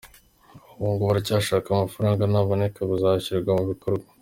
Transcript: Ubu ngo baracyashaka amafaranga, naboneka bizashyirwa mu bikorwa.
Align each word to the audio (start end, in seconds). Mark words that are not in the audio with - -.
Ubu 0.79 0.89
ngo 0.93 1.03
baracyashaka 1.09 1.67
amafaranga, 1.71 2.29
naboneka 2.31 2.79
bizashyirwa 2.89 3.51
mu 3.57 3.65
bikorwa. 3.73 4.07